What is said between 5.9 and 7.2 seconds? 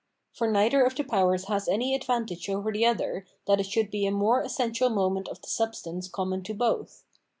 common to both.